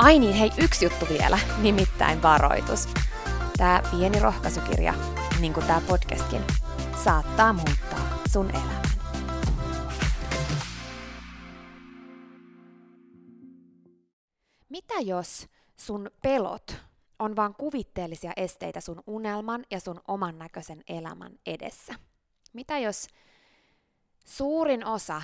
[0.00, 2.88] Ai niin, hei, yksi juttu vielä, nimittäin varoitus.
[3.56, 4.94] Tämä pieni rohkaisukirja,
[5.40, 6.42] niin kuin tämä podcastkin,
[7.04, 8.82] saattaa muuttaa sun elämän.
[14.68, 15.46] Mitä jos
[15.76, 16.76] sun pelot
[17.18, 21.94] on vain kuvitteellisia esteitä sun unelman ja sun oman näköisen elämän edessä?
[22.52, 23.06] Mitä jos
[24.26, 25.22] suurin osa,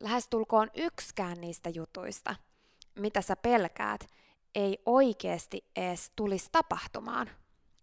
[0.00, 2.36] lähestulkoon yksikään niistä jutuista–
[2.94, 4.06] mitä sä pelkäät,
[4.54, 7.30] ei oikeasti edes tulisi tapahtumaan.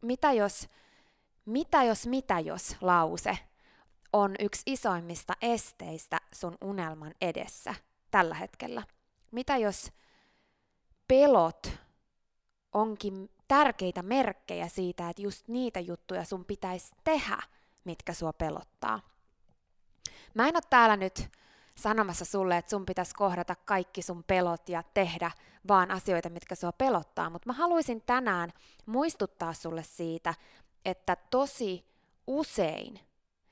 [0.01, 0.69] Mitä jos,
[1.45, 3.37] mitä jos, mitä jos lause
[4.13, 7.75] on yksi isoimmista esteistä sun unelman edessä
[8.11, 8.83] tällä hetkellä?
[9.31, 9.91] Mitä jos
[11.07, 11.67] pelot
[12.71, 17.37] onkin tärkeitä merkkejä siitä, että just niitä juttuja sun pitäisi tehdä,
[17.83, 18.99] mitkä sua pelottaa?
[20.33, 21.29] Mä en ole täällä nyt
[21.81, 25.31] sanomassa sulle, että sun pitäisi kohdata kaikki sun pelot ja tehdä
[25.67, 28.53] vaan asioita, mitkä sua pelottaa, mutta mä haluaisin tänään
[28.85, 30.33] muistuttaa sulle siitä,
[30.85, 31.85] että tosi
[32.27, 32.99] usein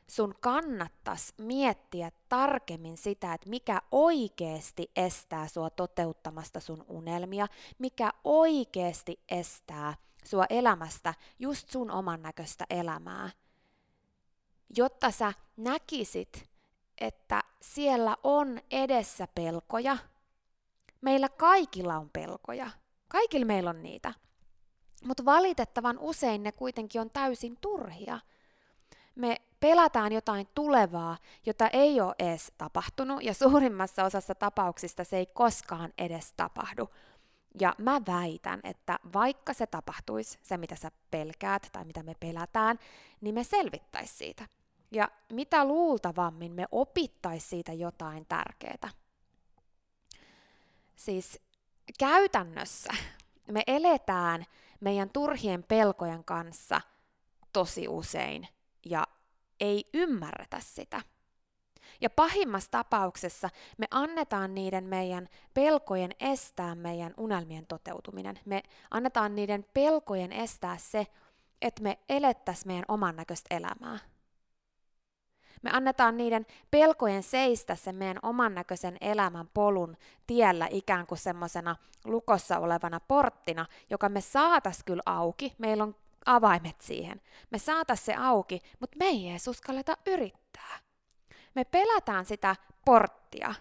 [0.10, 7.48] sun kannattaisi miettiä tarkemmin sitä, että mikä oikeasti estää sua toteuttamasta sun unelmia,
[7.80, 9.94] mikä oikeasti estää
[10.26, 13.30] sua elämästä just sun oman näköistä elämää,
[14.78, 16.49] jotta sä näkisit
[17.00, 19.98] että siellä on edessä pelkoja.
[21.02, 22.70] Meillä kaikilla on pelkoja.
[23.08, 24.14] Kaikilla meillä on niitä.
[25.06, 28.20] Mutta valitettavan usein ne kuitenkin on täysin turhia.
[29.16, 35.26] Me pelätään jotain tulevaa, jota ei ole edes tapahtunut, ja suurimmassa osassa tapauksista se ei
[35.26, 36.90] koskaan edes tapahdu.
[37.62, 42.80] Ja mä väitän, että vaikka se tapahtuisi, se mitä sä pelkäät tai mitä me pelätään,
[43.22, 44.48] niin me selvittäisi siitä.
[44.92, 48.90] Ja mitä luultavammin me opittaisiin siitä jotain tärkeää.
[50.96, 51.40] Siis
[52.00, 52.94] käytännössä
[53.52, 54.46] me eletään
[54.80, 56.82] meidän turhien pelkojen kanssa
[57.54, 58.48] tosi usein
[58.86, 59.08] ja
[59.60, 61.02] ei ymmärretä sitä.
[62.02, 68.40] Ja pahimmassa tapauksessa me annetaan niiden meidän pelkojen estää meidän unelmien toteutuminen.
[68.46, 71.08] Me annetaan niiden pelkojen estää se,
[71.62, 74.00] että me elettäisiin meidän oman näköistä elämää.
[75.62, 79.98] Me annetaan niiden pelkojen seistä sen meidän oman näköisen elämän polun
[80.28, 81.76] tiellä ikään kuin semmoisena
[82.06, 85.54] lukossa olevana porttina, joka me saatas kyllä auki.
[85.58, 85.96] Meillä on
[86.26, 87.22] avaimet siihen.
[87.52, 90.80] Me saatas se auki, mutta me ei edes uskalleta yrittää.
[91.56, 92.56] Me pelätään sitä
[92.86, 93.56] porttia,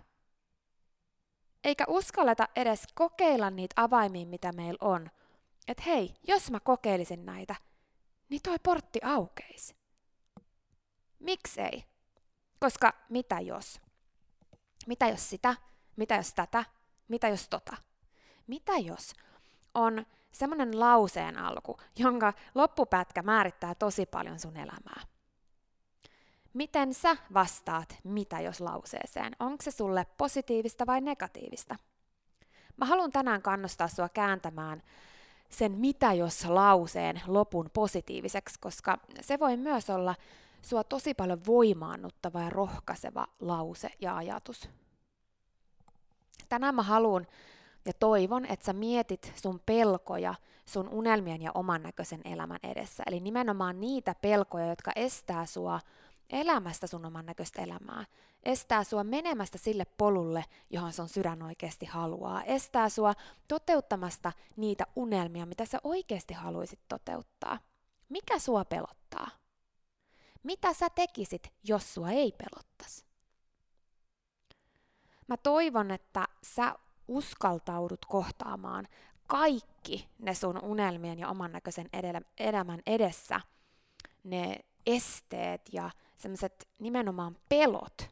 [1.64, 5.10] eikä uskalleta edes kokeilla niitä avaimia, mitä meillä on.
[5.68, 7.54] Että hei, jos mä kokeilisin näitä,
[8.28, 9.76] niin toi portti aukeisi.
[11.18, 11.84] Miksei?
[12.60, 13.80] Koska mitä jos?
[14.86, 15.56] Mitä jos sitä?
[15.96, 16.64] Mitä jos tätä?
[17.08, 17.76] Mitä jos tota?
[18.46, 19.12] Mitä jos
[19.74, 25.00] on semmoinen lauseen alku, jonka loppupätkä määrittää tosi paljon sun elämää?
[26.54, 29.32] Miten sä vastaat mitä jos lauseeseen?
[29.40, 31.76] Onko se sulle positiivista vai negatiivista?
[32.76, 34.82] Mä haluan tänään kannustaa sua kääntämään
[35.50, 40.14] sen mitä jos lauseen lopun positiiviseksi, koska se voi myös olla
[40.62, 44.70] sua tosi paljon voimaannuttava ja rohkaiseva lause ja ajatus.
[46.48, 47.26] Tänään mä haluan
[47.84, 50.34] ja toivon, että sä mietit sun pelkoja
[50.66, 53.02] sun unelmien ja oman näköisen elämän edessä.
[53.06, 55.80] Eli nimenomaan niitä pelkoja, jotka estää sua
[56.30, 58.04] elämästä sun oman näköistä elämää.
[58.42, 62.42] Estää sua menemästä sille polulle, johon sun sydän oikeasti haluaa.
[62.42, 63.14] Estää sua
[63.48, 67.58] toteuttamasta niitä unelmia, mitä sä oikeasti haluaisit toteuttaa.
[68.08, 69.28] Mikä sua pelottaa?
[70.42, 73.04] Mitä sä tekisit, jos sua ei pelottaisi?
[75.26, 76.74] Mä toivon, että sä
[77.08, 78.88] uskaltaudut kohtaamaan
[79.26, 81.88] kaikki ne sun unelmien ja oman näköisen
[82.38, 83.40] elämän edessä,
[84.24, 88.10] ne esteet ja semmoiset nimenomaan pelot,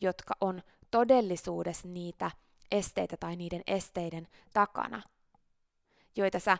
[0.00, 2.30] jotka on todellisuudessa niitä
[2.70, 5.02] esteitä tai niiden esteiden takana,
[6.16, 6.58] joita sä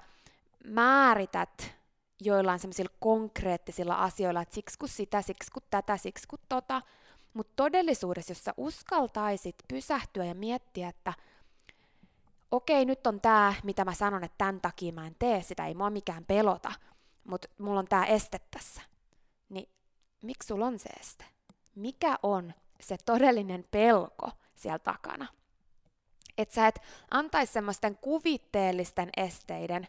[0.64, 1.74] määrität
[2.24, 6.82] joillain semmoisilla konkreettisilla asioilla, että siksi kun sitä, siksi kun tätä, siksi kun tota,
[7.34, 11.12] mutta todellisuudessa, jos sä uskaltaisit pysähtyä ja miettiä, että
[12.50, 15.74] okei, nyt on tämä, mitä mä sanon, että tämän takia mä en tee sitä, ei
[15.74, 16.72] mua mikään pelota,
[17.24, 18.82] mutta mulla on tämä este tässä,
[19.48, 19.68] niin
[20.22, 21.24] miksi sulla on se este?
[21.74, 25.26] Mikä on se todellinen pelko siellä takana?
[26.38, 29.88] Että sä et antaisi semmoisten kuvitteellisten esteiden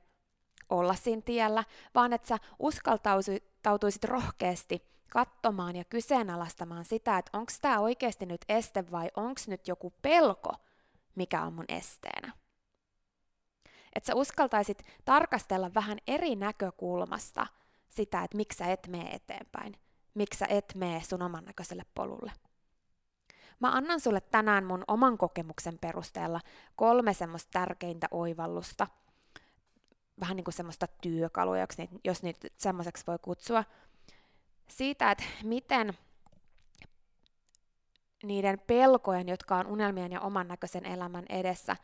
[0.69, 1.63] olla siinä tiellä,
[1.95, 8.91] vaan että sä uskaltautuisit rohkeasti katsomaan ja kyseenalaistamaan sitä, että onko tämä oikeasti nyt este
[8.91, 10.53] vai onko nyt joku pelko,
[11.15, 12.33] mikä on mun esteenä.
[13.95, 17.47] Että sä uskaltaisit tarkastella vähän eri näkökulmasta
[17.89, 19.77] sitä, että miksi sä et mene eteenpäin,
[20.13, 22.31] miksi sä et mene sun oman näköiselle polulle.
[23.59, 26.39] Mä annan sulle tänään mun oman kokemuksen perusteella
[26.75, 28.87] kolme semmoista tärkeintä oivallusta,
[30.23, 31.55] vähän niin kuin semmoista työkalua,
[32.03, 33.63] jos niitä semmoiseksi voi kutsua,
[34.67, 35.93] siitä, että miten
[38.23, 41.75] niiden pelkojen, jotka on unelmien ja oman näköisen elämän edessä,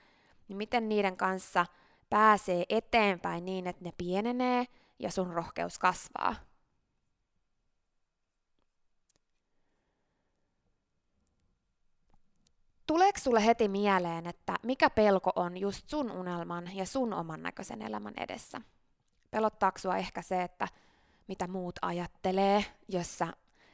[0.47, 1.65] niin miten niiden kanssa
[2.09, 4.65] pääsee eteenpäin niin, että ne pienenee
[4.99, 6.35] ja sun rohkeus kasvaa.
[12.89, 17.81] Tuleeko sulle heti mieleen, että mikä pelko on just sun unelman ja sun oman näköisen
[17.81, 18.61] elämän edessä?
[19.31, 20.67] Pelottaako sua ehkä se, että
[21.27, 23.33] mitä muut ajattelee, jos sä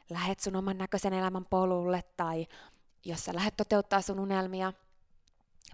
[0.09, 2.47] lähet sun oman näköisen elämän polulle tai
[3.05, 4.73] jos sä lähdet toteuttaa sun unelmia.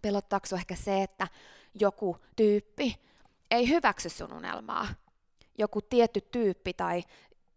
[0.02, 1.28] Pelottaako ehkä se, että
[1.74, 3.02] joku tyyppi
[3.52, 4.88] ei hyväksy sun unelmaa?
[5.58, 7.04] Joku tietty tyyppi tai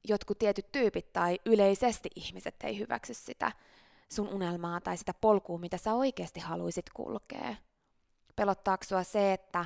[0.05, 3.53] jotkut tietyt tyypit tai yleisesti ihmiset ei hyväksy sitä
[4.15, 7.57] sun unelmaa tai sitä polkua, mitä sä oikeasti haluaisit kulkea?
[8.37, 9.65] Pelottaako sua se, että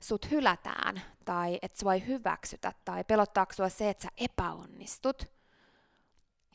[0.00, 5.24] sut hylätään tai että sua ei hyväksytä tai pelottaako sua se, että sä epäonnistut.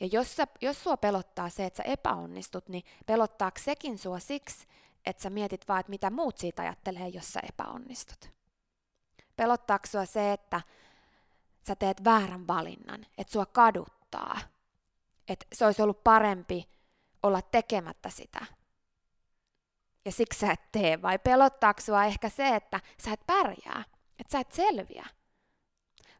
[0.00, 4.66] Ja jos, sä, jos sua pelottaa se, että sä epäonnistut, niin pelottaako sekin sua siksi,
[5.06, 8.30] että sä mietit vaan, että mitä muut siitä ajattelee, jos sä epäonnistut.
[9.36, 10.60] Pelottaako sua se, että
[11.66, 14.40] sä teet väärän valinnan, että sua kaduttaa,
[15.28, 16.68] että se olisi ollut parempi
[17.26, 18.46] olla tekemättä sitä,
[20.04, 23.84] ja siksi sä et tee, vai pelottaako sua ehkä se, että sä et pärjää,
[24.18, 25.06] että sä et selviä.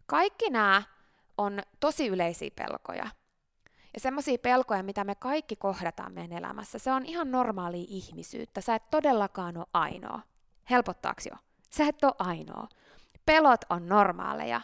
[0.06, 0.82] Kaikki nämä
[1.38, 3.06] on tosi yleisiä pelkoja.
[3.94, 8.60] Ja semmoisia pelkoja, mitä me kaikki kohdataan meidän elämässä, se on ihan normaalia ihmisyyttä.
[8.60, 10.20] Sä et todellakaan ole ainoa.
[10.70, 11.36] Helpottaako jo?
[11.70, 12.68] Sä et ole ainoa.
[13.26, 14.60] Pelot on normaaleja.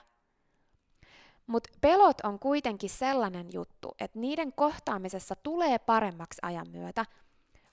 [1.52, 7.06] Mutta pelot on kuitenkin sellainen juttu, että niiden kohtaamisessa tulee paremmaksi ajan myötä,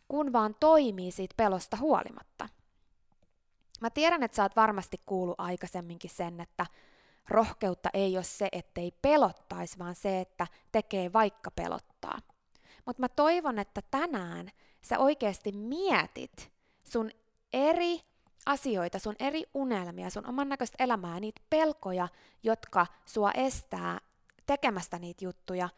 [0.08, 2.50] kun vaan toimii siitä pelosta huolimatta.
[3.82, 6.66] Mä tiedän, että sä oot varmasti kuullut aikaisemminkin sen, että
[7.30, 12.18] rohkeutta ei ole se, ettei pelottaisi, vaan se, että tekee vaikka pelottaa.
[12.86, 14.50] Mutta mä toivon, että tänään
[14.82, 16.52] sä oikeasti mietit
[16.84, 17.12] sun
[17.54, 18.00] eri
[18.46, 22.08] asioita, sun eri unelmia, sun oman näköistä elämää, niitä pelkoja,
[22.44, 24.00] jotka sua estää
[24.46, 25.70] tekemästä niitä juttuja,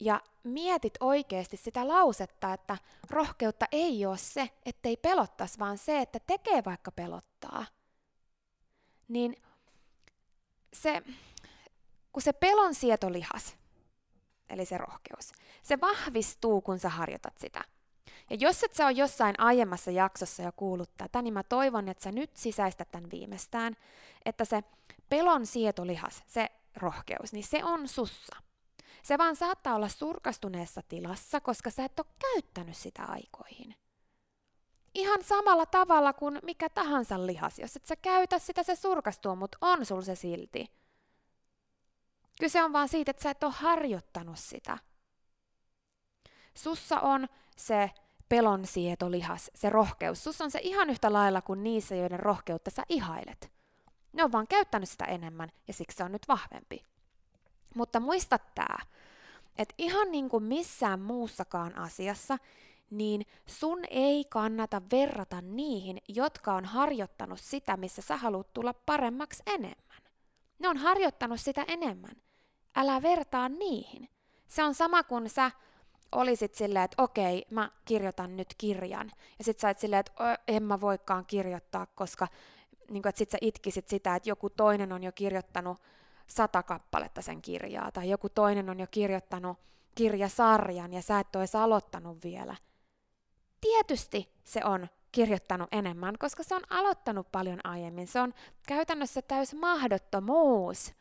[0.00, 2.78] ja mietit oikeasti sitä lausetta, että
[3.10, 7.66] rohkeutta ei ole se, ettei pelottaisi, vaan se, että tekee vaikka pelottaa,
[9.08, 9.36] niin
[10.72, 11.02] se,
[12.12, 13.56] kun se pelon sietolihas,
[14.48, 15.32] eli se rohkeus.
[15.62, 17.64] Se vahvistuu, kun sä harjoitat sitä.
[18.30, 22.04] Ja jos et sä ole jossain aiemmassa jaksossa jo kuullut tätä, niin mä toivon, että
[22.04, 23.76] sä nyt sisäistät tämän viimeistään,
[24.24, 24.64] että se
[25.08, 28.36] pelon sietolihas, se rohkeus, niin se on sussa.
[29.02, 33.76] Se vaan saattaa olla surkastuneessa tilassa, koska sä et ole käyttänyt sitä aikoihin.
[34.94, 37.58] Ihan samalla tavalla kuin mikä tahansa lihas.
[37.58, 40.70] Jos et sä käytä sitä, se surkastuu, mutta on sul se silti.
[42.40, 44.78] Kyse on vaan siitä, että sä et ole harjoittanut sitä.
[46.54, 47.90] Sussa on se
[48.28, 50.24] pelon sietolihas, se rohkeus.
[50.24, 53.52] Sussa on se ihan yhtä lailla kuin niissä, joiden rohkeutta sä ihailet.
[54.12, 56.84] Ne on vaan käyttänyt sitä enemmän ja siksi se on nyt vahvempi.
[57.74, 58.78] Mutta muista tämä,
[59.58, 62.38] että ihan niin kuin missään muussakaan asiassa,
[62.90, 69.42] niin sun ei kannata verrata niihin, jotka on harjoittanut sitä, missä sä haluat tulla paremmaksi
[69.46, 70.02] enemmän.
[70.58, 72.16] Ne on harjoittanut sitä enemmän.
[72.76, 74.08] Älä vertaa niihin.
[74.48, 75.50] Se on sama kuin sä
[76.12, 79.12] olisit silleen, että okei, mä kirjoitan nyt kirjan.
[79.38, 82.28] Ja sit sä et silleen, että en mä voikaan kirjoittaa, koska
[82.90, 85.78] niin kuin, että sit sä itkisit sitä, että joku toinen on jo kirjoittanut
[86.26, 89.58] sata kappaletta sen kirjaa, tai joku toinen on jo kirjoittanut
[89.94, 92.56] kirjasarjan ja sä et olisi aloittanut vielä.
[93.60, 98.06] Tietysti se on kirjoittanut enemmän, koska se on aloittanut paljon aiemmin.
[98.06, 98.34] Se on
[98.68, 100.94] käytännössä täys mahdottomuus,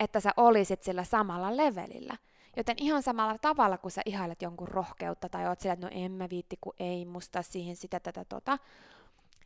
[0.00, 2.16] että sä olisit sillä samalla levelillä.
[2.56, 6.12] Joten ihan samalla tavalla, kun sä ihailet jonkun rohkeutta tai oot sillä, että no en
[6.12, 8.58] mä viitti, kun ei musta siihen sitä tätä tota,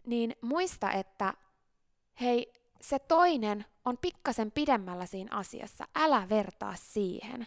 [0.07, 1.35] niin muista, että
[2.21, 5.85] hei, se toinen on pikkasen pidemmällä siinä asiassa.
[5.95, 7.47] Älä vertaa siihen.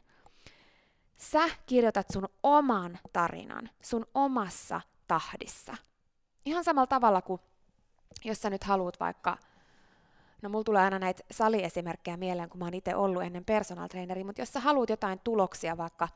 [1.17, 5.77] Sä kirjoitat sun oman tarinan, sun omassa tahdissa.
[6.45, 7.41] Ihan samalla tavalla kuin
[8.23, 9.37] jos sä nyt haluat vaikka,
[10.41, 14.23] no mulla tulee aina näitä saliesimerkkejä mieleen, kun mä oon itse ollut ennen personal traineri,
[14.23, 16.07] mutta jos sä haluat jotain tuloksia vaikka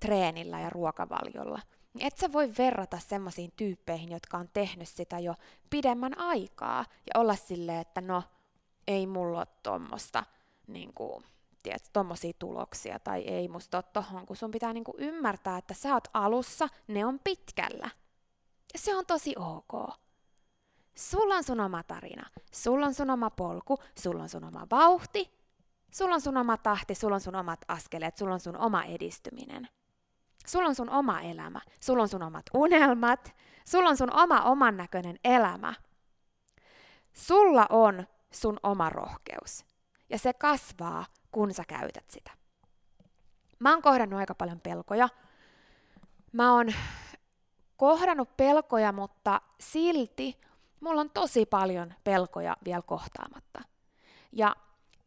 [0.00, 1.60] treenillä ja ruokavaliolla,
[1.94, 5.34] niin et sä voi verrata semmoisiin tyyppeihin, jotka on tehnyt sitä jo
[5.70, 8.22] pidemmän aikaa ja olla silleen, että no,
[8.86, 10.24] ei mulla ole tuommoista
[10.66, 11.24] niin kuin,
[11.62, 11.90] tiedät,
[12.38, 16.08] tuloksia tai ei musta ole tohon, kun sun pitää niin kuin ymmärtää, että sä oot
[16.14, 17.90] alussa, ne on pitkällä.
[18.72, 19.94] Ja se on tosi ok.
[20.94, 25.30] Sulla on sun oma tarina, sulla on sun oma polku, sulla on sun oma vauhti,
[25.90, 29.68] sulla on sun oma tahti, sulla on sun omat askeleet, sulla on sun oma edistyminen.
[30.46, 34.76] Sulla on sun oma elämä, sulla on sun omat unelmat, sulla on sun oma oman
[34.76, 35.74] näköinen elämä.
[37.12, 39.64] Sulla on sun oma rohkeus.
[40.10, 42.30] Ja se kasvaa, kun sä käytät sitä.
[43.58, 45.08] Mä oon kohdannut aika paljon pelkoja.
[46.32, 46.72] Mä oon
[47.76, 50.40] kohdannut pelkoja, mutta silti
[50.80, 53.62] mulla on tosi paljon pelkoja vielä kohtaamatta.
[54.32, 54.56] Ja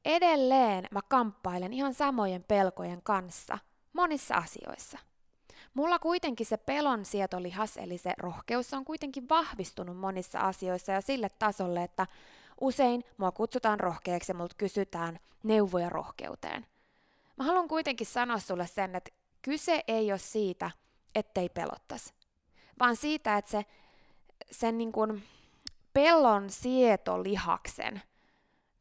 [0.06, 3.58] edelleen mä kamppailen ihan samojen pelkojen kanssa
[3.94, 4.98] monissa asioissa.
[5.74, 11.30] Mulla kuitenkin se pelon sietolihas, eli se rohkeus, on kuitenkin vahvistunut monissa asioissa ja sille
[11.40, 12.08] tasolle, että
[12.62, 16.66] Usein mua kutsutaan rohkeaksi ja multa kysytään neuvoja rohkeuteen.
[17.38, 19.12] Mä haluan kuitenkin sanoa sulle sen, että
[19.42, 20.72] kyse ei ole siitä,
[21.16, 22.14] ettei pelottas,
[22.80, 23.66] vaan siitä, että se,
[24.52, 25.24] sen niin kuin
[25.94, 28.02] pellon sietolihaksen,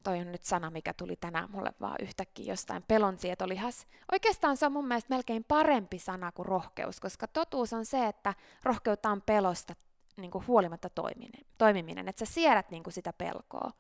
[0.02, 3.86] toi on nyt sana, mikä tuli tänään mulle vaan yhtäkkiä jostain, pelon sietolihas.
[4.12, 8.34] Oikeastaan se on mun mielestä melkein parempi sana kuin rohkeus, koska totuus on se, että
[8.62, 9.74] rohkeutta on pelosta
[10.16, 13.70] niin kuin huolimatta toimiminen, toimiminen, että sä siedät niin kuin sitä pelkoa.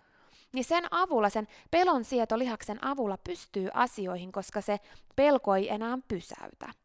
[0.52, 4.80] Niin sen avulla, sen pelon sietolihaksen avulla pystyy asioihin, koska se
[5.16, 6.81] pelko ei enää pysäytä.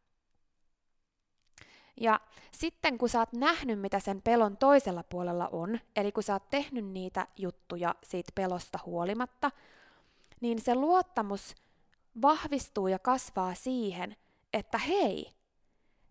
[2.00, 2.20] Ja
[2.52, 6.50] sitten kun sä oot nähnyt, mitä sen pelon toisella puolella on, eli kun sä oot
[6.50, 9.50] tehnyt niitä juttuja siitä pelosta huolimatta,
[10.40, 11.54] niin se luottamus
[12.22, 14.16] vahvistuu ja kasvaa siihen,
[14.52, 15.32] että hei,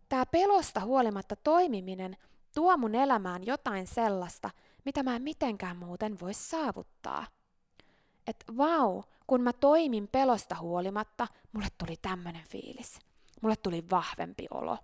[0.10, 2.18] tämä pelosta huolimatta toimiminen
[2.56, 4.50] tuo mun elämään jotain sellaista,
[4.86, 7.26] mitä mä en mitenkään muuten voi saavuttaa.
[8.28, 13.00] Että vau, kun mä toimin pelosta huolimatta, mulle tuli tämmönen fiilis.
[13.42, 14.78] Mulle tuli vahvempi olo.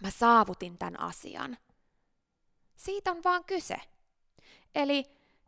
[0.00, 1.56] Mä saavutin tämän asian.
[2.76, 3.76] Siitä on vaan kyse.
[4.74, 5.04] Eli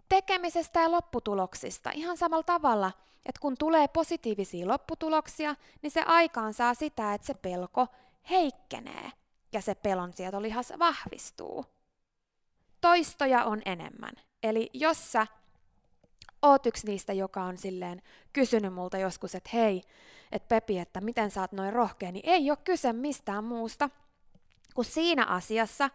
[0.09, 2.93] tekemisestä ja lopputuloksista ihan samalla tavalla,
[3.27, 7.87] että kun tulee positiivisia lopputuloksia, niin se aikaan saa sitä, että se pelko
[8.31, 9.13] heikkenee
[9.53, 11.67] ja se pelon sietolihas vahvistuu.
[12.81, 14.13] Toistoja on enemmän.
[14.43, 15.27] Eli jos sä
[16.43, 19.83] oot yksi niistä, joka on silleen kysynyt multa joskus, että hei,
[20.33, 23.91] että Pepi, että miten sä oot noin rohkea, niin ei ole kyse mistään muusta
[24.75, 25.91] kuin siinä asiassa,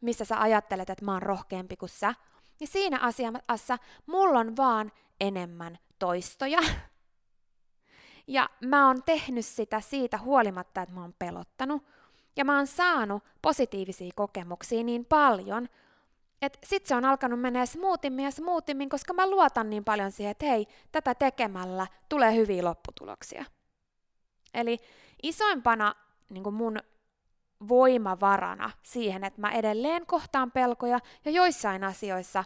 [0.00, 2.14] missä sä ajattelet, että mä oon rohkeampi kuin sä,
[2.60, 6.58] niin siinä asiassa mulla on vaan enemmän toistoja.
[8.26, 11.82] Ja mä oon tehnyt sitä siitä huolimatta, että mä oon pelottanut.
[12.36, 15.68] Ja mä oon saanut positiivisia kokemuksia niin paljon,
[16.42, 20.30] että sit se on alkanut mennä smoothimmin ja smoothimmin, koska mä luotan niin paljon siihen,
[20.30, 23.44] että hei, tätä tekemällä tulee hyviä lopputuloksia.
[24.54, 24.78] Eli
[25.22, 25.94] isoimpana
[26.30, 26.78] niin mun
[27.68, 32.44] voimavarana siihen, että mä edelleen kohtaan pelkoja ja joissain asioissa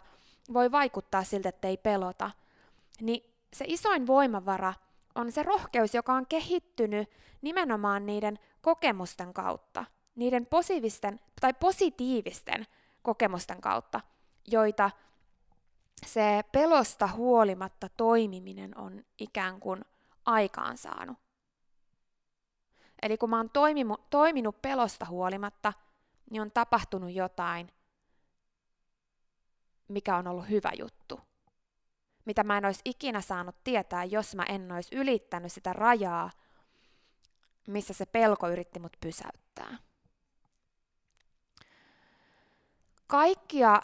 [0.53, 2.31] voi vaikuttaa siltä, että ei pelota,
[3.01, 4.73] niin se isoin voimavara
[5.15, 7.09] on se rohkeus, joka on kehittynyt
[7.41, 9.85] nimenomaan niiden kokemusten kautta,
[10.15, 12.67] niiden positiivisten, tai positiivisten
[13.01, 14.01] kokemusten kautta,
[14.47, 14.91] joita
[16.05, 19.85] se pelosta huolimatta toimiminen on ikään kuin
[20.25, 21.17] aikaansaanut.
[23.01, 25.73] Eli kun mä oon toiminut, toiminut pelosta huolimatta,
[26.31, 27.71] niin on tapahtunut jotain,
[29.87, 31.19] mikä on ollut hyvä juttu.
[32.25, 36.31] Mitä mä en olisi ikinä saanut tietää, jos mä en olisi ylittänyt sitä rajaa,
[37.67, 39.77] missä se pelko yritti mut pysäyttää.
[43.07, 43.81] Kaikkia,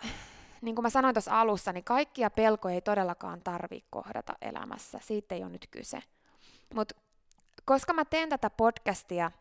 [0.61, 4.99] niin kuin mä sanoin tuossa alussa, niin kaikkia pelkoja ei todellakaan tarvitse kohdata elämässä.
[5.01, 5.99] Siitä ei ole nyt kyse.
[6.73, 6.95] Mutta
[7.65, 9.31] koska mä teen tätä podcastia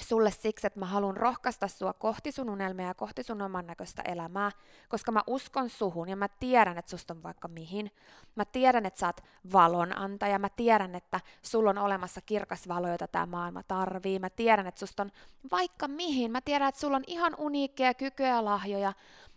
[0.00, 4.02] sulle siksi, että mä haluan rohkaista sua kohti sun unelmia ja kohti sun oman näköistä
[4.02, 4.50] elämää,
[4.88, 7.90] koska mä uskon suhun ja mä tiedän, että susta on vaikka mihin.
[8.34, 9.20] Mä tiedän, että sä oot
[9.52, 14.18] valonantaja, mä tiedän, että sulla on olemassa kirkas valo, jota tämä maailma tarvii.
[14.18, 15.10] Mä tiedän, että susta on
[15.50, 16.32] vaikka mihin.
[16.32, 18.92] Mä tiedän, että sulla on ihan uniikkeja kykyjä ja lahjoja.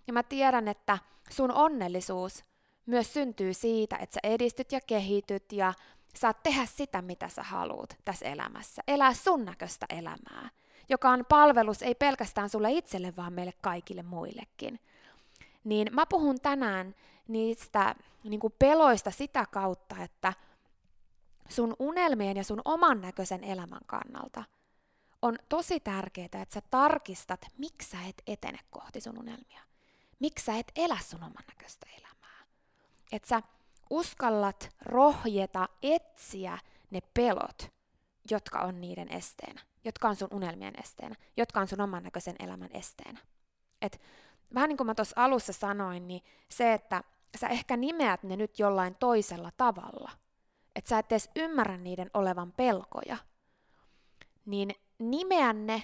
[0.07, 0.97] Ja mä tiedän, että
[1.29, 2.45] sun onnellisuus
[2.85, 5.73] myös syntyy siitä, että sä edistyt ja kehityt ja
[6.15, 8.81] saat tehdä sitä, mitä sä haluat tässä elämässä.
[8.87, 10.49] Elää sun näköistä elämää,
[10.89, 14.79] joka on palvelus ei pelkästään sulle itselle, vaan meille kaikille muillekin.
[15.63, 16.95] Niin mä puhun tänään
[17.27, 20.33] niistä niin kuin peloista sitä kautta, että
[21.49, 24.43] sun unelmien ja sun oman näköisen elämän kannalta
[25.21, 29.61] on tosi tärkeää, että sä tarkistat, miksi sä et etene kohti sun unelmia.
[30.19, 32.45] Miksi sä et elä sun oman näköistä elämää.
[33.11, 33.41] Että sä
[33.91, 36.57] uskallat rohjeta etsiä
[36.91, 37.71] ne pelot,
[38.31, 42.69] jotka on niiden esteenä, jotka on sun unelmien esteenä, jotka on sun oman näköisen elämän
[42.73, 43.19] esteenä.
[43.81, 44.01] Et
[44.53, 47.03] vähän niin kuin mä tuossa alussa sanoin, niin se, että
[47.37, 50.11] sä ehkä nimeät ne nyt jollain toisella tavalla,
[50.75, 53.17] että sä et edes ymmärrä niiden olevan pelkoja,
[54.45, 55.83] niin nimeä ne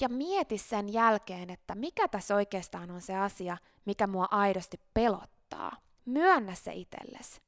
[0.00, 5.76] ja mieti sen jälkeen, että mikä tässä oikeastaan on se asia, mikä mua aidosti pelottaa.
[6.04, 7.43] Myönnä se itsellesi.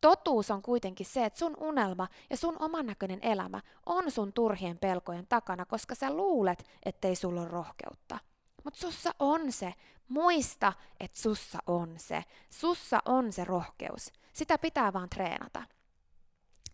[0.00, 4.78] Totuus on kuitenkin se, että sun unelma ja sun oman näköinen elämä on sun turhien
[4.78, 8.18] pelkojen takana, koska sä luulet, ettei sulla ole rohkeutta.
[8.64, 9.74] Mutta sussa on se.
[10.08, 12.24] Muista, että sussa on se.
[12.50, 14.12] Sussa on se rohkeus.
[14.32, 15.62] Sitä pitää vaan treenata.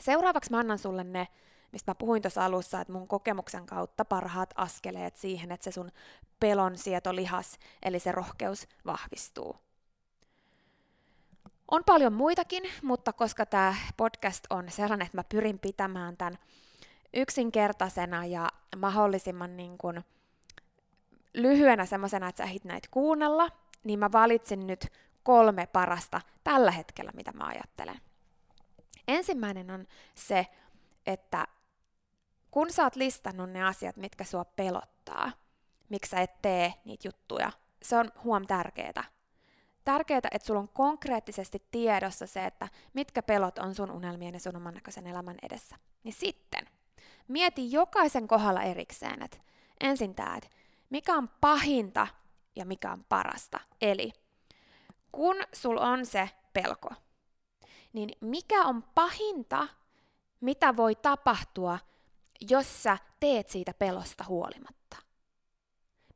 [0.02, 1.28] Seuraavaksi mä annan sulle ne,
[1.72, 5.90] mistä mä puhuin tuossa alussa, että mun kokemuksen kautta parhaat askeleet siihen, että se sun
[6.40, 9.65] pelon sietolihas, eli se rohkeus vahvistuu.
[11.70, 16.38] On paljon muitakin, mutta koska tämä podcast on sellainen, että mä pyrin pitämään tämän
[17.14, 20.04] yksinkertaisena ja mahdollisimman niin kuin
[21.34, 23.48] lyhyenä semmoisena, että sä ehdit näitä kuunnella,
[23.84, 24.86] niin mä valitsin nyt
[25.22, 28.00] kolme parasta tällä hetkellä, mitä mä ajattelen.
[29.08, 30.46] Ensimmäinen on se,
[31.06, 31.46] että
[32.50, 35.32] kun sä oot listannut ne asiat, mitkä sua pelottaa,
[35.88, 37.52] miksi sä et tee niitä juttuja,
[37.82, 39.15] se on huom tärkeää
[39.86, 44.56] tärkeää, että sulla on konkreettisesti tiedossa se, että mitkä pelot on sun unelmien ja sun
[44.56, 45.76] oman elämän edessä.
[46.02, 46.66] Niin sitten,
[47.28, 49.38] mieti jokaisen kohdalla erikseen, että
[49.80, 50.50] ensin tämä, että
[50.90, 52.06] mikä on pahinta
[52.56, 53.60] ja mikä on parasta.
[53.80, 54.12] Eli
[55.12, 56.90] kun sul on se pelko,
[57.92, 59.68] niin mikä on pahinta,
[60.40, 61.78] mitä voi tapahtua,
[62.50, 64.96] jos sä teet siitä pelosta huolimatta?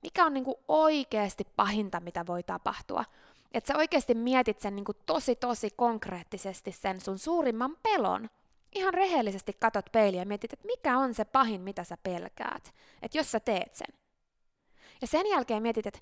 [0.03, 3.05] Mikä on niinku oikeasti pahinta, mitä voi tapahtua,
[3.53, 8.31] että sä oikeasti mietit sen niin kuin tosi tosi konkreettisesti sen sun suurimman pelon.
[8.75, 12.75] Ihan rehellisesti katot peiliä ja mietit, että mikä on se pahin, mitä sä pelkäät.
[13.03, 13.95] Että jos sä teet sen.
[15.01, 16.01] Ja sen jälkeen mietit, että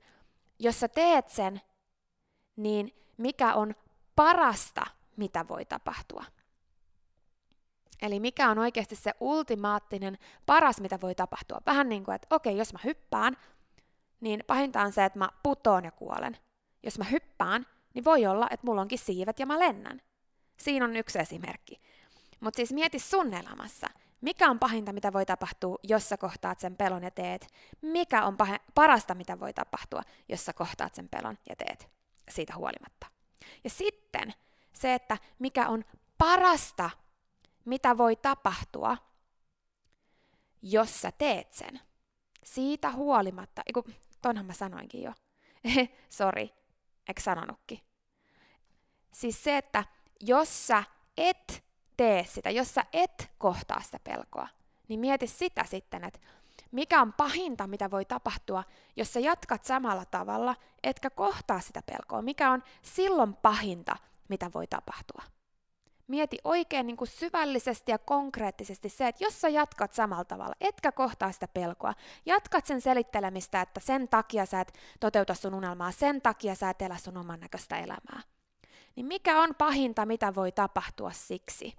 [0.58, 1.60] jos sä teet sen,
[2.56, 3.74] niin mikä on
[4.16, 6.24] parasta, mitä voi tapahtua.
[8.02, 11.60] Eli mikä on oikeasti se ultimaattinen paras, mitä voi tapahtua.
[11.66, 13.36] Vähän niin kuin, että okei, jos mä hyppään,
[14.20, 16.36] niin pahinta on se, että mä putoon ja kuolen.
[16.82, 20.00] Jos mä hyppään, niin voi olla, että mulla onkin siivet ja mä lennän.
[20.56, 21.80] Siinä on yksi esimerkki.
[22.40, 23.86] Mutta siis mieti sun elämässä,
[24.20, 27.46] mikä on pahinta, mitä voi tapahtua, jos sä kohtaat sen pelon ja teet?
[27.82, 31.88] Mikä on pah- parasta, mitä voi tapahtua, jos sä kohtaat sen pelon ja teet
[32.28, 33.06] siitä huolimatta?
[33.64, 34.34] Ja sitten
[34.72, 35.84] se, että mikä on
[36.18, 36.90] parasta,
[37.64, 38.96] mitä voi tapahtua,
[40.62, 41.80] jos sä teet sen.
[42.44, 43.84] Siitä huolimatta, eiku,
[44.22, 45.12] tonhan mä sanoinkin jo.
[46.08, 46.57] Sori,
[47.08, 47.80] eikö sanonutkin?
[49.12, 49.84] Siis se, että
[50.20, 50.84] jos sä
[51.16, 51.64] et
[51.96, 54.48] tee sitä, jos sä et kohtaa sitä pelkoa,
[54.88, 56.20] niin mieti sitä sitten, että
[56.70, 58.64] mikä on pahinta, mitä voi tapahtua,
[58.96, 62.22] jos sä jatkat samalla tavalla, etkä kohtaa sitä pelkoa?
[62.22, 63.96] Mikä on silloin pahinta,
[64.28, 65.22] mitä voi tapahtua?
[66.08, 70.92] Mieti oikein niin kuin syvällisesti ja konkreettisesti se, että jos sä jatkat samalla tavalla, etkä
[70.92, 71.94] kohtaa sitä pelkoa,
[72.26, 76.82] jatkat sen selittelemistä, että sen takia sä et toteuta sun unelmaa, sen takia sä et
[76.82, 78.22] elä sun oman näköistä elämää,
[78.96, 81.74] niin mikä on pahinta, mitä voi tapahtua siksi?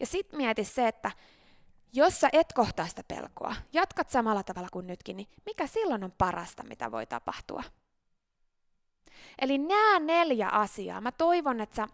[0.00, 1.10] Ja sitten mieti se, että
[1.92, 6.12] jos sä et kohtaa sitä pelkoa, jatkat samalla tavalla kuin nytkin, niin mikä silloin on
[6.18, 7.62] parasta, mitä voi tapahtua?
[9.38, 11.00] Eli nämä neljä asiaa.
[11.00, 11.88] Mä toivon, että sä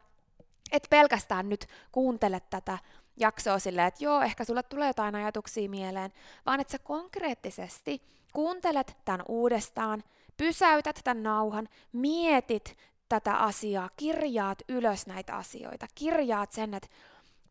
[0.73, 2.79] et pelkästään nyt kuuntele tätä
[3.17, 6.13] jaksoa silleen, että joo, ehkä sulle tulee jotain ajatuksia mieleen,
[6.47, 10.05] vaan että sä konkreettisesti kuuntelet tämän uudestaan,
[10.37, 12.77] pysäytät tämän nauhan, mietit
[13.09, 16.89] tätä asiaa, kirjaat ylös näitä asioita, kirjaat sen, että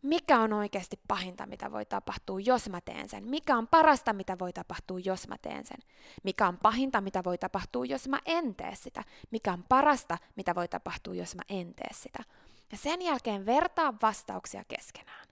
[0.02, 3.24] mikä on oikeasti pahinta, mitä voi tapahtua, jos mä teen sen?
[3.24, 5.80] Mikä on parasta, mitä voi tapahtua, jos mä teen sen?
[6.24, 9.04] Mikä on pahinta, mitä voi tapahtua, jos mä en tee sitä?
[9.32, 12.24] Mikä on parasta, mitä voi tapahtua, jos mä en tee sitä?
[12.72, 15.28] Ja sen jälkeen vertaa vastauksia keskenään.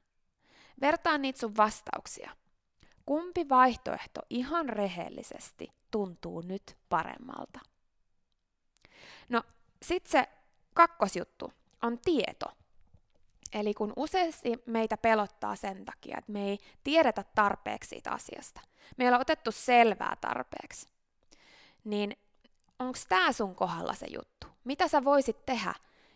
[0.82, 2.32] Vertaa niitä sun vastauksia.
[3.06, 7.60] Kumpi vaihtoehto ihan rehellisesti tuntuu nyt paremmalta?
[9.30, 9.44] No,
[9.82, 10.30] sitten se
[10.74, 12.46] kakkosjuttu on tieto.
[13.54, 18.62] Eli kun useasti meitä pelottaa sen takia, että me ei tiedetä tarpeeksi siitä asiasta,
[18.98, 20.88] me ei ole otettu selvää tarpeeksi,
[21.84, 22.18] niin
[22.80, 24.48] onko tämä sun kohdalla se juttu?
[24.64, 25.74] Mitä sä voisit tehdä,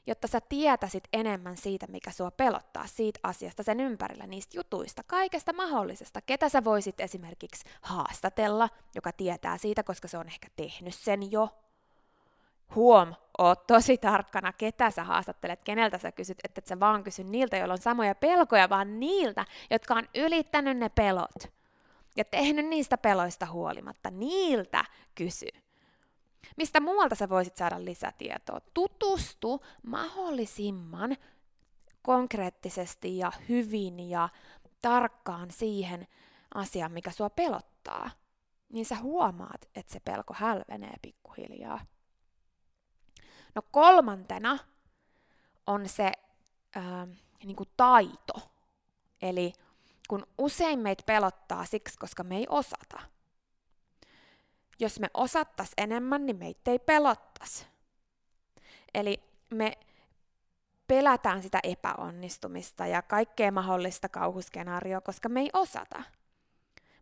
[0.08, 5.54] jotta sä tietäisit enemmän siitä, mikä sua pelottaa, siitä asiasta sen ympärillä, niistä jutuista, kaikesta
[5.54, 6.22] mahdollisesta.
[6.22, 11.50] Ketä sä voisit esimerkiksi haastatella, joka tietää siitä, koska se on ehkä tehnyt sen jo.
[12.76, 17.24] Huom, oot tosi tarkkana, ketä sä haastattelet, keneltä sä kysyt, että et sä vaan kysy
[17.24, 21.52] niiltä, joilla on samoja pelkoja, vaan niiltä, jotka on ylittänyt ne pelot
[22.18, 24.12] ja tehnyt niistä peloista huolimatta.
[24.12, 24.86] Niiltä
[25.16, 25.63] kysy.
[26.58, 28.60] Mistä muualta sä voisit saada lisätietoa?
[28.74, 31.18] Tutustu mahdollisimman
[32.02, 34.30] konkreettisesti ja hyvin ja
[34.82, 36.08] tarkkaan siihen
[36.56, 38.10] asiaan, mikä sua pelottaa.
[38.70, 41.86] Niin sä huomaat, että se pelko hälvenee pikkuhiljaa.
[43.56, 44.58] No kolmantena
[45.68, 46.12] on se
[46.76, 47.08] ää,
[47.44, 48.52] niin kuin taito.
[49.22, 49.54] Eli
[50.08, 53.00] kun usein meitä pelottaa siksi, koska me ei osata–
[54.80, 57.68] jos me osattas enemmän, niin meitä ei pelottas.
[58.94, 59.78] Eli me
[60.88, 66.04] pelätään sitä epäonnistumista ja kaikkea mahdollista kauhuskenaarioa, koska me ei osata.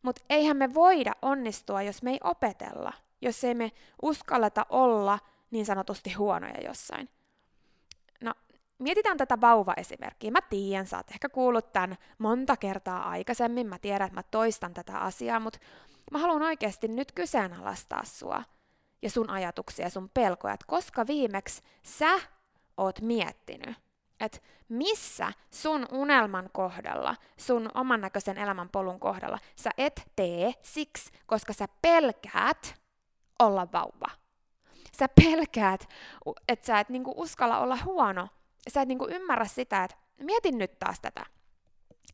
[0.01, 5.19] Mutta eihän me voida onnistua, jos me ei opetella, jos ei me uskalleta olla
[5.51, 7.09] niin sanotusti huonoja jossain.
[8.81, 10.31] Mietitään tätä vauva-esimerkkiä.
[10.31, 14.73] Mä tiedän, sä oot ehkä kuullut tämän monta kertaa aikaisemmin, mä tiedän, että mä toistan
[14.73, 15.59] tätä asiaa, mutta
[16.11, 18.43] Mä haluan oikeasti nyt kyseenalaistaa sua
[19.01, 22.19] ja sun ajatuksia ja sun pelkoja, että koska viimeksi sä
[22.77, 23.77] oot miettinyt,
[24.19, 24.37] että
[24.69, 31.53] missä sun unelman kohdalla, sun oman näköisen elämän polun kohdalla sä et tee siksi, koska
[31.53, 32.75] sä pelkäät
[33.39, 34.09] olla vauva.
[34.97, 35.89] Sä pelkäät,
[36.47, 38.27] että sä et niinku uskalla olla huono.
[38.69, 41.25] Sä et niinku ymmärrä sitä, että mietin nyt taas tätä.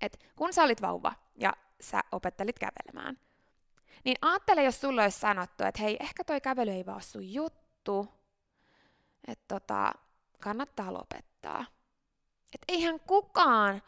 [0.01, 3.19] Että kun sä olit vauva ja sä opettelit kävelemään,
[4.05, 8.07] niin ajattele, jos sulle olisi sanottu, että hei, ehkä toi kävely ei vaan sun juttu,
[9.27, 9.93] että tota,
[10.39, 11.65] kannattaa lopettaa.
[12.53, 13.81] Että eihän kukaan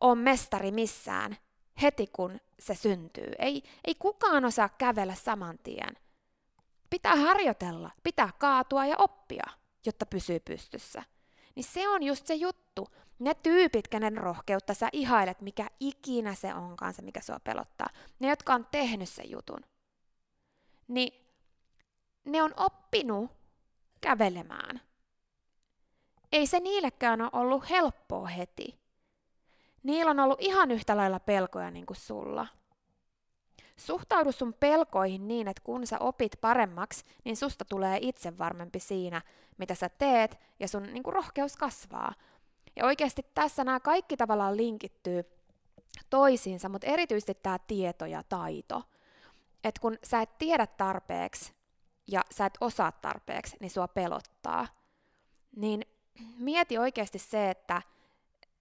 [0.00, 1.36] ole mestari missään
[1.82, 3.32] heti kun se syntyy.
[3.38, 5.96] Ei, ei kukaan osaa kävellä saman tien.
[6.90, 9.46] Pitää harjoitella, pitää kaatua ja oppia,
[9.86, 11.02] jotta pysyy pystyssä.
[11.54, 12.88] Niin se on just se juttu.
[13.18, 17.88] Ne tyypit, kenen rohkeutta sä ihailet, mikä ikinä se onkaan se, mikä sua pelottaa.
[18.18, 19.60] Ne, jotka on tehnyt sen jutun.
[20.88, 21.26] Niin
[22.24, 23.30] ne on oppinut
[24.00, 24.80] kävelemään.
[26.32, 28.78] Ei se niillekään ole ollut helppoa heti.
[29.82, 32.46] Niillä on ollut ihan yhtä lailla pelkoja niin kuin sulla.
[33.86, 39.22] Suhtaudu sun pelkoihin niin, että kun sä opit paremmaksi, niin susta tulee itse varmempi siinä,
[39.58, 42.14] mitä sä teet, ja sun niin kuin, rohkeus kasvaa.
[42.76, 45.24] Ja oikeasti tässä nämä kaikki tavallaan linkittyy
[46.10, 48.82] toisiinsa, mutta erityisesti tämä tieto ja taito.
[49.64, 51.52] Että kun sä et tiedä tarpeeksi
[52.06, 54.66] ja sä et osaa tarpeeksi, niin sua pelottaa.
[55.56, 55.82] Niin
[56.38, 57.82] mieti oikeasti se, että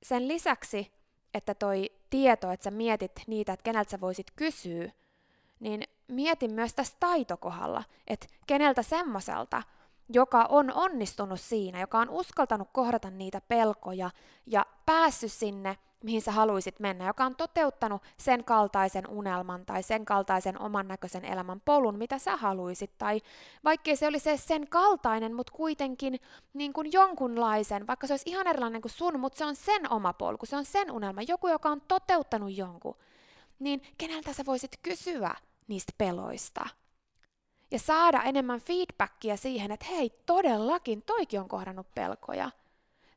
[0.04, 0.92] sen lisäksi,
[1.34, 4.92] että toi tieto, että sä mietit niitä, että keneltä sä voisit kysyä,
[5.62, 9.63] niin mietin myös tässä taitokohdalla, että keneltä semmoiselta,
[10.10, 14.12] joka on onnistunut siinä, joka on uskaltanut kohdata niitä pelkoja
[14.45, 20.06] ja päässyt sinne, mihin sä haluaisit mennä, joka on toteuttanut sen kaltaisen unelman tai sen
[20.06, 23.21] kaltaisen oman näköisen elämän polun, mitä sä haluaisit, tai
[23.63, 26.19] vaikkei se olisi sen kaltainen, mutta kuitenkin
[26.54, 30.13] niin kuin jonkunlaisen, vaikka se olisi ihan erilainen kuin sun, mutta se on sen oma
[30.13, 32.97] polku, se on sen unelma, joku, joka on toteuttanut jonkun,
[33.60, 35.36] niin keneltä sä voisit kysyä
[35.72, 36.66] niistä peloista?
[37.72, 42.52] ja saada enemmän feedbackia siihen, että hei, todellakin, toikin on kohdannut pelkoja.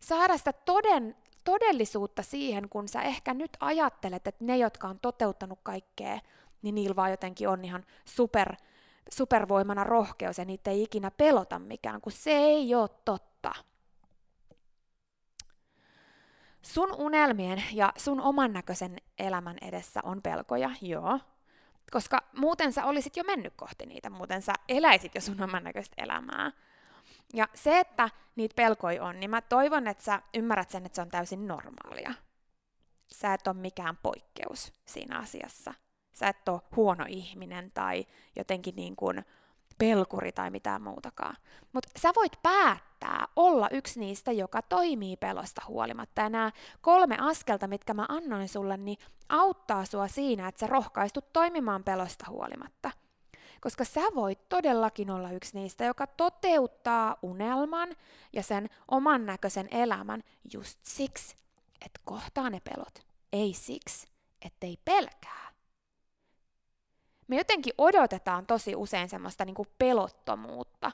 [0.01, 5.59] Saada sitä toden, todellisuutta siihen, kun sä ehkä nyt ajattelet, että ne, jotka on toteuttanut
[5.63, 6.21] kaikkea,
[6.63, 8.55] niin niillä vaan jotenkin on ihan super,
[9.11, 13.53] supervoimana rohkeus ja niitä ei ikinä pelota mikään, kun se ei ole totta.
[16.63, 21.19] Sun unelmien ja sun oman näköisen elämän edessä on pelkoja, joo,
[21.91, 26.03] koska muuten sä olisit jo mennyt kohti niitä, muuten sä eläisit jo sun oman näköistä
[26.03, 26.53] elämää.
[27.35, 31.03] Ja se, että niitä pelkoja on, niin mä toivon, että sä ymmärrät sen, että se
[31.03, 32.15] on täysin normaalia.
[33.07, 35.75] Sä et ole mikään poikkeus siinä asiassa.
[36.13, 39.25] Sä et ole huono ihminen tai jotenkin niin kuin
[39.79, 41.37] pelkuri tai mitään muutakaan.
[41.73, 46.23] Mutta sä voit päättää olla yksi niistä, joka toimii pelosta huolimatta.
[46.23, 51.33] Ja nämä kolme askelta, mitkä mä annoin sulle, niin auttaa sua siinä, että sä rohkaistut
[51.33, 52.91] toimimaan pelosta huolimatta.
[53.61, 57.89] Koska sä voit todellakin olla yksi niistä, joka toteuttaa unelman
[58.33, 61.37] ja sen oman näköisen elämän just siksi,
[61.87, 63.07] että kohtaa ne pelot.
[63.33, 64.09] Ei siksi,
[64.43, 65.54] ettei pelkää
[67.29, 70.93] me jotenkin odotetaan tosi usein semmoista niin kuin pelottomuutta,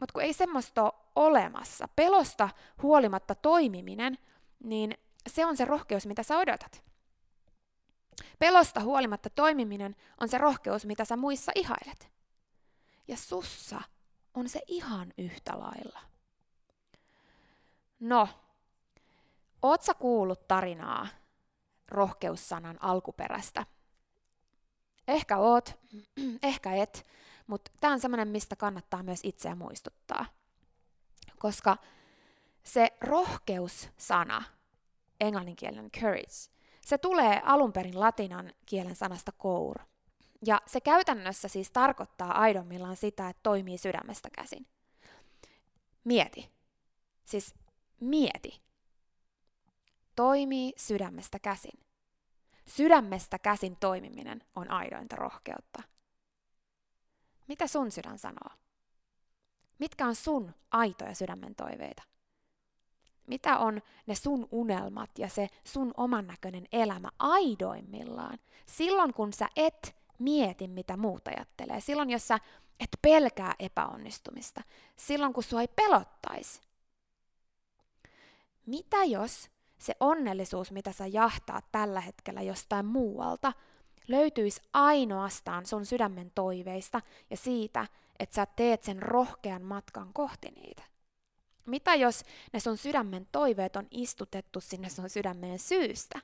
[0.00, 2.48] mutta kun ei semmoista ole olemassa, pelosta
[2.82, 4.18] huolimatta toimiminen,
[4.64, 6.84] niin se on se rohkeus, mitä sä odotat.
[8.38, 12.08] Pelosta huolimatta toimiminen on se rohkeus, mitä sä muissa ihailet.
[13.08, 13.80] Ja sussa
[14.34, 16.00] on se ihan yhtä lailla.
[18.00, 18.28] No,
[19.62, 21.06] oot sä kuullut tarinaa
[21.88, 23.66] rohkeussanan alkuperästä?
[25.08, 25.78] Ehkä oot,
[26.42, 27.06] ehkä et,
[27.46, 30.26] mutta tämä on semmoinen, mistä kannattaa myös itseä muistuttaa.
[31.38, 31.76] Koska
[32.62, 34.42] se rohkeus-sana,
[35.20, 39.78] englanninkielinen courage, se tulee alun perin latinan kielen sanasta kour.
[40.46, 44.66] Ja se käytännössä siis tarkoittaa aidommillaan sitä, että toimii sydämestä käsin.
[46.04, 46.50] Mieti.
[47.24, 47.54] Siis
[48.00, 48.60] mieti.
[50.16, 51.80] Toimii sydämestä käsin.
[52.66, 55.82] Sydämestä käsin toimiminen on aidointa rohkeutta.
[57.48, 58.50] Mitä sun sydän sanoo?
[59.78, 62.02] Mitkä on sun aitoja sydämen toiveita?
[63.26, 68.38] Mitä on ne sun unelmat ja se sun oman näköinen elämä aidoimmillaan?
[68.66, 71.80] Silloin kun sä et mieti, mitä muut ajattelee.
[71.80, 72.38] Silloin, jos sä
[72.80, 74.62] et pelkää epäonnistumista.
[74.96, 76.60] Silloin, kun sua ei pelottaisi.
[78.66, 83.52] Mitä jos se onnellisuus, mitä sä jahtaat tällä hetkellä jostain muualta,
[84.08, 87.86] löytyisi ainoastaan sun sydämen toiveista ja siitä,
[88.18, 90.82] että sä teet sen rohkean matkan kohti niitä.
[91.66, 96.20] Mitä jos ne sun sydämen toiveet on istutettu sinne sun sydämeen syystä?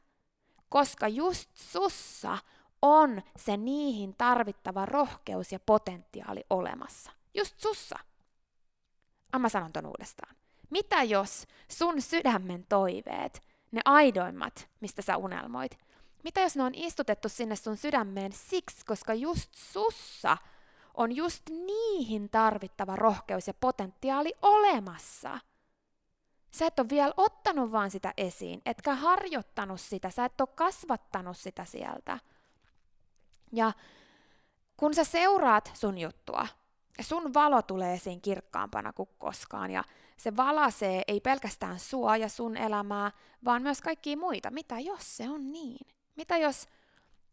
[0.69, 2.39] Koska just sussa
[2.83, 7.13] on se niihin tarvittava rohkeus ja potentiaali olemassa.
[7.35, 7.99] Just sussa.
[9.33, 10.37] Amma sanon ton uudestaan.
[10.71, 15.79] Mitä jos sun sydämen toiveet ne aidoimmat, mistä sä unelmoit.
[16.25, 20.37] Mitä jos ne on istutettu sinne sun sydämeen siksi, koska just sussa
[20.95, 25.39] on just niihin tarvittava rohkeus ja potentiaali olemassa.
[26.51, 31.37] Sä et ole vielä ottanut vaan sitä esiin, etkä harjoittanut sitä, sä et ole kasvattanut
[31.37, 32.19] sitä sieltä.
[33.53, 33.73] Ja
[34.77, 36.47] kun sä seuraat sun juttua,
[37.01, 39.85] sun valo tulee esiin kirkkaampana kuin koskaan ja
[40.21, 43.13] se valasee ei pelkästään sua ja sun elämää,
[43.45, 44.51] vaan myös kaikkia muita.
[44.51, 45.87] Mitä jos se on niin?
[46.17, 46.69] Mitä jos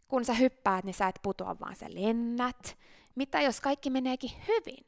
[0.07, 2.77] kun sä hyppäät, niin sä et putoa, vaan sä lennät?
[3.15, 4.85] Mitä jos kaikki meneekin hyvin?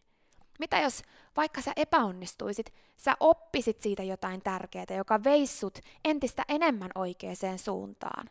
[0.59, 1.03] Mitä jos
[1.37, 8.29] vaikka sä epäonnistuisit, sä oppisit siitä jotain tärkeää, joka veissut entistä enemmän oikeaan suuntaan?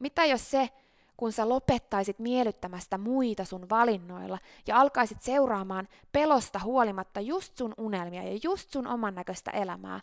[0.00, 0.70] Mitä jos se,
[1.16, 8.22] kun sä lopettaisit miellyttämästä muita sun valinnoilla ja alkaisit seuraamaan pelosta huolimatta just sun unelmia
[8.22, 10.00] ja just sun oman näköistä elämää,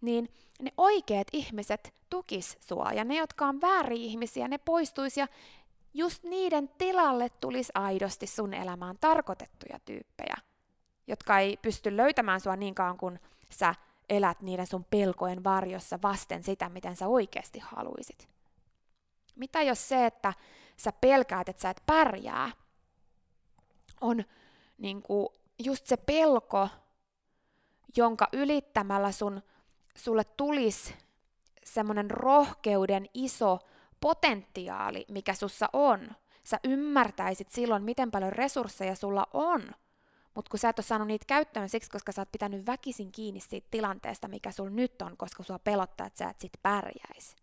[0.00, 0.28] niin
[0.62, 5.28] ne oikeat ihmiset tukis sua ja ne, jotka on väärin ihmisiä, ne poistuis ja
[5.94, 10.36] just niiden tilalle tulisi aidosti sun elämään tarkoitettuja tyyppejä,
[11.06, 13.20] jotka ei pysty löytämään sua niin kauan kuin
[13.50, 13.74] sä
[14.08, 18.28] elät niiden sun pelkojen varjossa vasten sitä, miten sä oikeasti haluisit.
[19.34, 20.34] Mitä jos se, että
[20.76, 22.50] sä pelkäät, että sä et pärjää,
[24.00, 24.24] on
[24.78, 26.68] niin kuin just se pelko,
[27.96, 29.42] jonka ylittämällä sun,
[29.96, 30.94] sulle tulisi
[31.64, 33.58] semmoinen rohkeuden iso
[34.00, 36.10] potentiaali, mikä sussa on.
[36.44, 39.72] Sä ymmärtäisit silloin, miten paljon resursseja sulla on,
[40.34, 43.40] mutta kun sä et ole saanut niitä käyttöön siksi, koska sä oot pitänyt väkisin kiinni
[43.40, 47.36] siitä tilanteesta, mikä sulla nyt on, koska sua pelottaa, että sä et sit pärjäisi.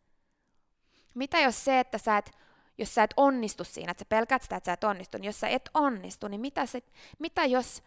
[1.19, 2.32] Mitä jos se, että sä et,
[2.77, 5.39] jos sä et onnistu siinä, että sä pelkäät sitä, että sä et onnistu, niin jos
[5.39, 6.84] sä et onnistu, niin mitä, se,
[7.19, 7.84] mitä jos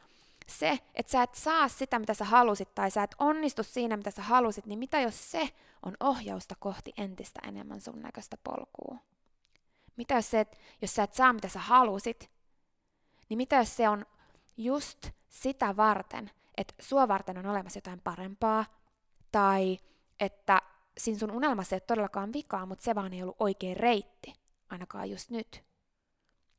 [0.46, 4.10] se, että sä et saa sitä, mitä sä halusit, tai sä et onnistu siinä, mitä
[4.10, 5.48] sä halusit, niin mitä jos se
[5.82, 8.98] on ohjausta kohti entistä enemmän sun näköistä polkua?
[9.96, 12.30] Mitä jos se, että jos sä et saa, mitä sä halusit,
[13.28, 14.06] niin mitä jos se on
[14.56, 18.64] just sitä varten, että sua varten on olemassa jotain parempaa,
[19.32, 19.78] tai
[20.20, 20.61] että
[20.98, 24.32] siinä sun unelmassa ei ole todellakaan vikaa, mutta se vaan ei ollut oikea reitti,
[24.70, 25.64] ainakaan just nyt.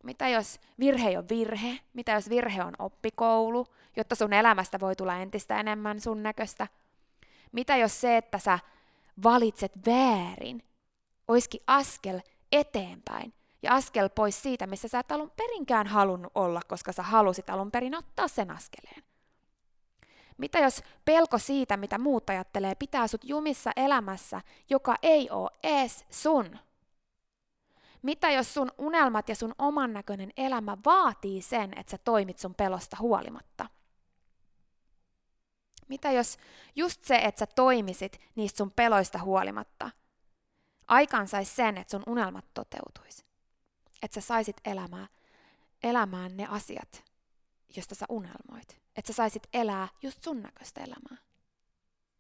[0.04, 1.80] Mitä jos virhe on virhe?
[1.94, 6.68] Mitä jos virhe on oppikoulu, jotta sun elämästä voi tulla entistä enemmän sun näköistä?
[7.52, 8.60] Mitä jos se, että sä
[9.24, 10.64] valitset väärin,
[11.28, 12.20] olisikin askel
[12.52, 17.50] eteenpäin ja askel pois siitä, missä sä et alun perinkään halunnut olla, koska sä halusit
[17.50, 19.04] alun perin ottaa sen askeleen?
[20.38, 26.06] Mitä jos pelko siitä, mitä muut ajattelee, pitää sut jumissa elämässä, joka ei ole ees
[26.10, 26.60] sun?
[28.02, 32.56] Mitä jos sun unelmat ja sun oman näköinen elämä vaatii sen, että sä toimit sun
[32.56, 33.70] pelosta huolimatta?
[35.88, 36.38] Mitä jos
[36.76, 39.92] just se, että sä toimisit niistä sun peloista huolimatta,
[40.88, 43.26] aikaan sais sen, että sun unelmat toteutuisi?
[44.02, 45.08] Että sä saisit elämää,
[45.84, 47.04] elämään ne asiat,
[47.76, 48.83] josta sä unelmoit.
[48.96, 51.18] Että sä saisit elää just sun näköistä elämää.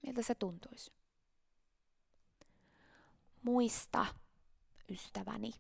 [0.01, 0.93] Miltä se tuntuisi?
[3.43, 4.05] Muista,
[4.89, 5.51] ystäväni,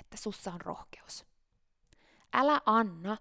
[0.00, 1.26] että sussa on rohkeus.
[2.32, 3.16] Älä anna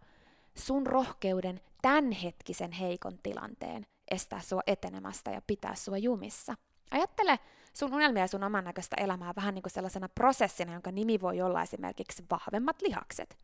[0.55, 6.55] sun rohkeuden tämänhetkisen heikon tilanteen estää sua etenemästä ja pitää sua jumissa.
[6.91, 7.39] Ajattele
[7.73, 11.41] sun unelmia ja sun oman näköistä elämää vähän niin kuin sellaisena prosessina, jonka nimi voi
[11.41, 13.37] olla esimerkiksi vahvemmat lihakset.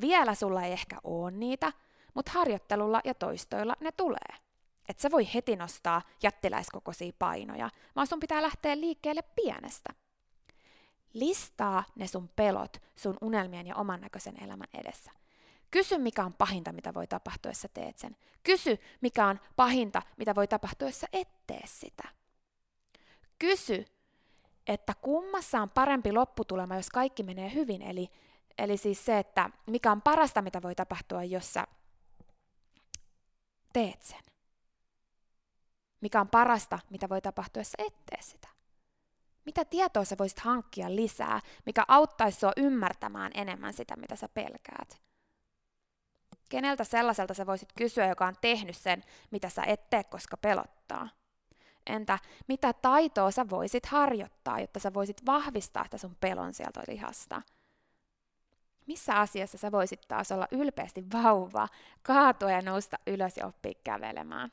[0.00, 1.72] Vielä sulla ei ehkä ole niitä,
[2.16, 4.36] mutta harjoittelulla ja toistoilla ne tulee.
[4.88, 9.90] Et sä voi heti nostaa jättiläiskokoisia painoja, vaan sun pitää lähteä liikkeelle pienestä.
[11.12, 15.10] Listaa ne sun pelot sun unelmien ja oman näköisen elämän edessä.
[15.70, 18.16] Kysy, mikä on pahinta, mitä voi tapahtua, jos sä teet sen.
[18.42, 22.08] Kysy, mikä on pahinta, mitä voi tapahtua, jos sä et tee sitä.
[23.38, 23.84] Kysy,
[24.66, 27.82] että kummassa on parempi lopputulema, jos kaikki menee hyvin.
[27.82, 28.10] Eli,
[28.58, 31.66] eli siis se, että mikä on parasta, mitä voi tapahtua, jos sä
[33.76, 34.22] teet sen.
[36.00, 38.48] Mikä on parasta, mitä voi tapahtua, jos et tee sitä.
[39.44, 45.00] Mitä tietoa sä voisit hankkia lisää, mikä auttaisi sua ymmärtämään enemmän sitä, mitä sä pelkäät?
[46.48, 51.08] Keneltä sellaiselta sä voisit kysyä, joka on tehnyt sen, mitä sä et tee, koska pelottaa?
[51.86, 57.42] Entä mitä taitoa sä voisit harjoittaa, jotta sä voisit vahvistaa sitä sun pelon sieltä lihasta?
[58.86, 61.68] Missä asiassa sä voisit taas olla ylpeästi vauva,
[62.02, 64.52] kaatua ja nousta ylös ja oppia kävelemään?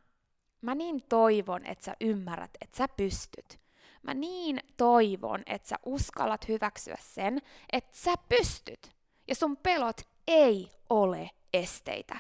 [0.62, 3.60] Mä niin toivon, että sä ymmärrät, että sä pystyt.
[4.04, 7.42] Mä niin toivon, että sä uskallat hyväksyä sen,
[7.72, 8.92] että sä pystyt.
[9.28, 12.18] Ja sun pelot ei ole esteitä.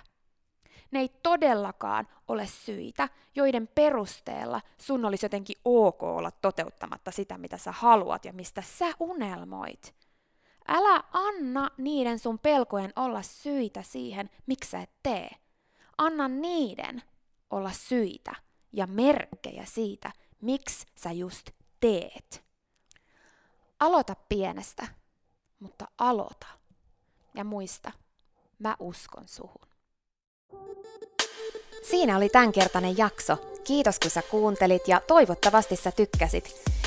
[0.91, 7.57] Ne ei todellakaan ole syitä, joiden perusteella sun olisi jotenkin ok olla toteuttamatta sitä, mitä
[7.57, 10.02] sä haluat ja mistä sä unelmoit.
[10.67, 15.29] Älä anna niiden sun pelkojen olla syitä siihen, miksi sä et tee.
[15.97, 17.03] Anna niiden
[17.49, 18.35] olla syitä
[18.73, 21.49] ja merkkejä siitä, miksi sä just
[21.79, 22.43] teet.
[23.79, 24.87] Aloita pienestä,
[25.59, 26.47] mutta aloita.
[27.35, 27.91] Ja muista,
[28.59, 29.67] mä uskon suhun.
[31.83, 33.37] Siinä oli tämänkertainen jakso.
[33.63, 36.63] Kiitos kun sä kuuntelit ja toivottavasti sä tykkäsit.